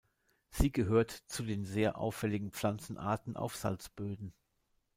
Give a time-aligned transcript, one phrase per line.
[0.49, 4.33] Sie gehört zu den sehr auffälligen Pflanzenarten auf Salzböden.